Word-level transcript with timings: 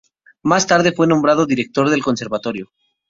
Más 0.41 0.65
tarde 0.65 0.93
fue 0.93 1.05
nombrado 1.05 1.45
director 1.45 1.87
del 1.91 2.01
conservatorio. 2.01 2.71